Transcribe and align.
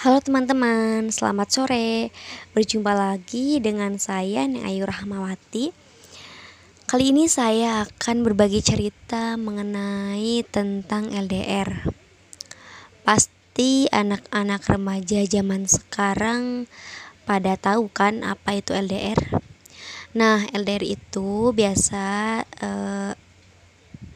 Halo 0.00 0.16
teman-teman, 0.24 1.12
selamat 1.12 1.48
sore. 1.52 2.08
Berjumpa 2.56 2.96
lagi 2.96 3.60
dengan 3.60 4.00
saya 4.00 4.48
Ning 4.48 4.64
Ayu 4.64 4.88
Rahmawati. 4.88 5.76
Kali 6.88 7.12
ini 7.12 7.28
saya 7.28 7.84
akan 7.84 8.24
berbagi 8.24 8.64
cerita 8.64 9.36
mengenai 9.36 10.40
tentang 10.48 11.12
LDR. 11.12 11.84
Pasti 13.04 13.92
anak-anak 13.92 14.64
remaja 14.72 15.20
zaman 15.28 15.68
sekarang 15.68 16.64
pada 17.28 17.60
tahu 17.60 17.92
kan 17.92 18.24
apa 18.24 18.56
itu 18.56 18.72
LDR? 18.72 19.20
Nah, 20.16 20.48
LDR 20.56 20.96
itu 20.96 21.52
biasa 21.52 22.40
eh, 22.40 23.12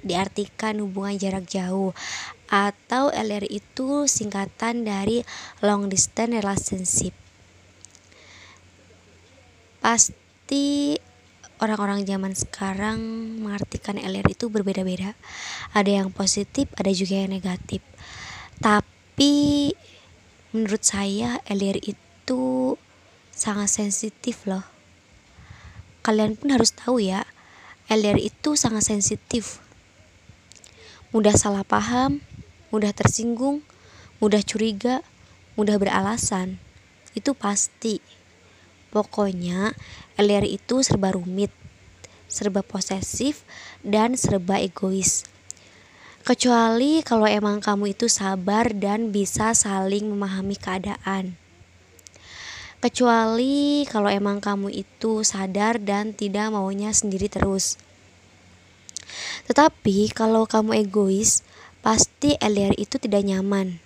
diartikan 0.00 0.80
hubungan 0.80 1.16
jarak 1.20 1.44
jauh 1.44 1.92
atau 2.54 3.10
LDR 3.10 3.50
itu 3.50 4.06
singkatan 4.06 4.86
dari 4.86 5.26
long 5.58 5.90
distance 5.90 6.30
relationship. 6.30 7.14
Pasti 9.82 10.94
orang-orang 11.58 12.06
zaman 12.06 12.30
sekarang 12.38 12.98
mengartikan 13.42 13.98
LDR 13.98 14.30
itu 14.30 14.46
berbeda-beda. 14.46 15.18
Ada 15.74 15.98
yang 15.98 16.14
positif, 16.14 16.70
ada 16.78 16.94
juga 16.94 17.26
yang 17.26 17.34
negatif. 17.34 17.82
Tapi 18.62 19.74
menurut 20.54 20.86
saya 20.86 21.42
LDR 21.50 21.82
itu 21.82 22.78
sangat 23.34 23.66
sensitif 23.66 24.46
loh. 24.46 24.62
Kalian 26.06 26.38
pun 26.38 26.54
harus 26.54 26.70
tahu 26.70 27.02
ya, 27.02 27.26
LDR 27.90 28.22
itu 28.22 28.54
sangat 28.54 28.86
sensitif. 28.86 29.58
Mudah 31.10 31.34
salah 31.34 31.66
paham, 31.66 32.22
mudah 32.74 32.90
tersinggung, 32.90 33.62
mudah 34.18 34.42
curiga, 34.42 35.06
mudah 35.54 35.78
beralasan. 35.78 36.58
Itu 37.14 37.38
pasti. 37.38 38.02
Pokoknya 38.90 39.78
LDR 40.18 40.42
itu 40.42 40.82
serba 40.82 41.14
rumit, 41.14 41.54
serba 42.26 42.66
posesif, 42.66 43.46
dan 43.86 44.18
serba 44.18 44.58
egois. 44.58 45.22
Kecuali 46.26 47.06
kalau 47.06 47.30
emang 47.30 47.62
kamu 47.62 47.94
itu 47.94 48.10
sabar 48.10 48.74
dan 48.74 49.14
bisa 49.14 49.54
saling 49.54 50.10
memahami 50.10 50.58
keadaan. 50.58 51.38
Kecuali 52.82 53.86
kalau 53.86 54.10
emang 54.10 54.42
kamu 54.42 54.82
itu 54.82 55.22
sadar 55.22 55.78
dan 55.78 56.10
tidak 56.10 56.50
maunya 56.50 56.90
sendiri 56.90 57.30
terus. 57.30 57.78
Tetapi 59.46 60.10
kalau 60.16 60.48
kamu 60.48 60.84
egois, 60.84 61.44
Pasti 61.84 62.32
LDR 62.40 62.72
itu 62.80 62.96
tidak 62.96 63.28
nyaman, 63.28 63.76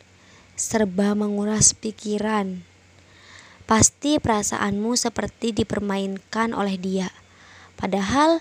serba 0.55 1.19
menguras 1.19 1.75
pikiran. 1.75 2.63
Pasti 3.67 4.23
perasaanmu 4.23 4.95
seperti 4.95 5.51
dipermainkan 5.51 6.55
oleh 6.55 6.79
dia, 6.79 7.11
padahal 7.75 8.39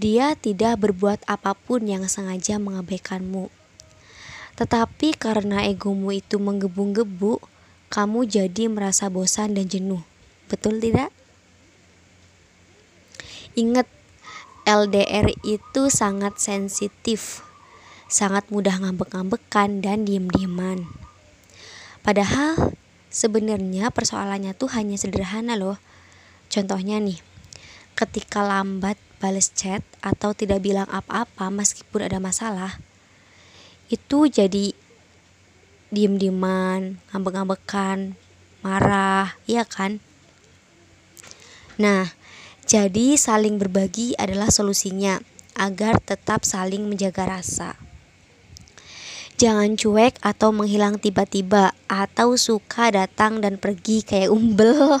dia 0.00 0.32
tidak 0.32 0.80
berbuat 0.80 1.20
apa 1.28 1.52
pun 1.52 1.84
yang 1.84 2.08
sengaja 2.08 2.56
mengabaikanmu. 2.56 3.52
Tetapi 4.56 5.12
karena 5.12 5.68
egomu 5.68 6.16
itu 6.16 6.40
menggebu-gebu, 6.40 7.36
kamu 7.92 8.24
jadi 8.24 8.72
merasa 8.72 9.12
bosan 9.12 9.60
dan 9.60 9.68
jenuh. 9.68 10.00
Betul 10.48 10.80
tidak? 10.80 11.12
Ingat, 13.60 13.84
LDR 14.64 15.36
itu 15.44 15.92
sangat 15.92 16.40
sensitif 16.40 17.44
sangat 18.10 18.50
mudah 18.50 18.82
ngambek-ngambekan 18.82 19.78
dan 19.78 20.02
diem-dieman. 20.02 20.90
Padahal 22.02 22.74
sebenarnya 23.06 23.94
persoalannya 23.94 24.50
tuh 24.58 24.74
hanya 24.74 24.98
sederhana 24.98 25.54
loh. 25.54 25.78
Contohnya 26.50 26.98
nih, 26.98 27.22
ketika 27.94 28.42
lambat 28.42 28.98
balas 29.22 29.54
chat 29.54 29.86
atau 30.02 30.34
tidak 30.34 30.58
bilang 30.58 30.90
apa-apa 30.90 31.54
meskipun 31.54 32.10
ada 32.10 32.18
masalah, 32.18 32.82
itu 33.86 34.26
jadi 34.26 34.74
diem-dieman, 35.94 36.98
ngambek-ngambekan, 37.14 38.18
marah, 38.66 39.38
iya 39.46 39.62
kan? 39.62 40.02
Nah, 41.78 42.10
jadi 42.66 43.14
saling 43.14 43.58
berbagi 43.58 44.18
adalah 44.18 44.50
solusinya 44.50 45.22
agar 45.58 45.98
tetap 46.02 46.42
saling 46.42 46.86
menjaga 46.86 47.38
rasa. 47.38 47.89
Jangan 49.40 49.72
cuek 49.72 50.20
atau 50.20 50.52
menghilang 50.52 51.00
tiba-tiba 51.00 51.72
atau 51.88 52.36
suka 52.36 52.92
datang 52.92 53.40
dan 53.40 53.56
pergi 53.56 54.04
kayak 54.04 54.28
umbel. 54.28 55.00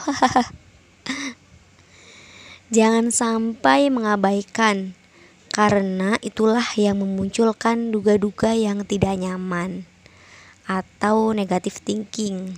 Jangan 2.76 3.12
sampai 3.12 3.92
mengabaikan 3.92 4.96
karena 5.52 6.16
itulah 6.24 6.64
yang 6.72 7.04
memunculkan 7.04 7.92
duga-duga 7.92 8.56
yang 8.56 8.80
tidak 8.88 9.20
nyaman 9.20 9.84
atau 10.64 11.36
negatif 11.36 11.84
thinking. 11.84 12.56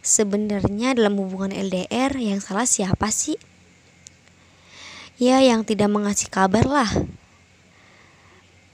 Sebenarnya 0.00 0.96
dalam 0.96 1.20
hubungan 1.20 1.52
LDR 1.52 2.16
yang 2.16 2.40
salah 2.40 2.64
siapa 2.64 3.12
sih? 3.12 3.36
Ya 5.20 5.44
yang 5.44 5.60
tidak 5.68 5.92
mengasih 5.92 6.32
kabar 6.32 6.64
lah 6.64 6.88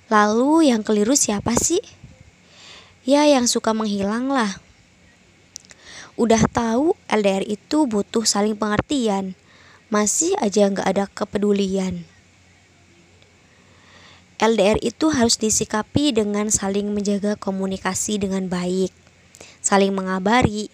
Lalu 0.06 0.70
yang 0.70 0.86
keliru 0.86 1.18
siapa 1.18 1.58
sih? 1.58 1.82
Ya 3.02 3.26
yang 3.26 3.50
suka 3.50 3.74
menghilang 3.74 4.30
lah. 4.30 4.62
Udah 6.14 6.46
tahu 6.46 6.94
LDR 7.10 7.42
itu 7.42 7.90
butuh 7.90 8.22
saling 8.22 8.54
pengertian. 8.54 9.34
Masih 9.90 10.38
aja 10.38 10.70
nggak 10.70 10.86
ada 10.86 11.04
kepedulian. 11.10 12.06
LDR 14.36 14.78
itu 14.84 15.10
harus 15.10 15.40
disikapi 15.40 16.12
dengan 16.14 16.52
saling 16.54 16.92
menjaga 16.92 17.40
komunikasi 17.40 18.20
dengan 18.20 18.52
baik, 18.52 18.92
saling 19.64 19.96
mengabari, 19.96 20.68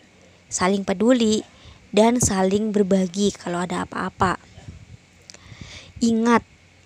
saling 0.50 0.82
peduli, 0.82 1.46
dan 1.94 2.18
saling 2.18 2.74
berbagi 2.74 3.30
kalau 3.30 3.62
ada 3.62 3.86
apa-apa. 3.86 4.36
Ingat, 6.02 6.42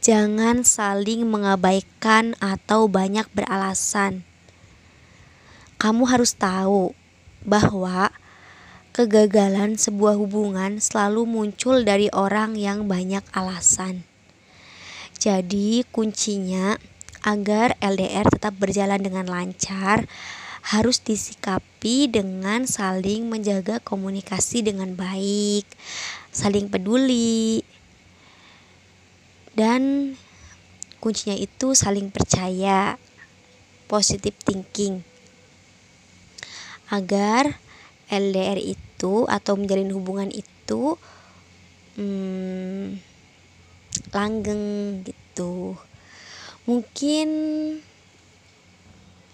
Jangan 0.06 0.62
saling 0.62 1.26
mengabaikan 1.26 2.38
atau 2.38 2.86
banyak 2.86 3.26
beralasan. 3.34 4.22
Kamu 5.82 6.06
harus 6.06 6.30
tahu 6.38 6.94
bahwa 7.42 8.14
kegagalan 8.94 9.74
sebuah 9.74 10.14
hubungan 10.14 10.78
selalu 10.78 11.26
muncul 11.26 11.82
dari 11.82 12.06
orang 12.14 12.54
yang 12.54 12.86
banyak 12.86 13.26
alasan. 13.34 14.06
Jadi, 15.18 15.82
kuncinya 15.90 16.78
agar 17.26 17.74
LDR 17.82 18.30
tetap 18.30 18.54
berjalan 18.62 19.02
dengan 19.02 19.26
lancar 19.26 20.06
harus 20.70 21.02
disikapi 21.02 22.06
dengan 22.06 22.62
saling 22.62 23.26
menjaga 23.26 23.82
komunikasi 23.82 24.62
dengan 24.62 24.94
baik, 24.94 25.66
saling 26.30 26.70
peduli, 26.70 27.66
dan 29.56 30.12
kuncinya 31.00 31.32
itu 31.32 31.72
saling 31.72 32.12
percaya 32.12 33.00
positive 33.88 34.36
thinking. 34.44 35.00
Agar 36.92 37.58
LDR 38.12 38.60
itu 38.60 39.24
atau 39.26 39.58
menjalin 39.58 39.90
hubungan 39.96 40.30
itu 40.30 41.00
hmm, 41.96 43.00
langgeng 44.12 45.02
gitu. 45.02 45.74
Mungkin 46.68 47.28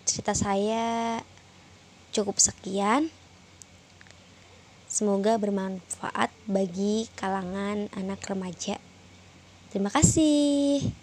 cerita 0.07 0.39
saya 0.39 1.19
cukup 2.15 2.39
sekian. 2.39 3.11
Semoga 4.87 5.41
bermanfaat 5.41 6.31
bagi 6.45 7.09
kalangan 7.17 7.89
anak 7.97 8.21
remaja 8.29 8.77
Terima 9.73 9.89
kasih. 9.89 11.02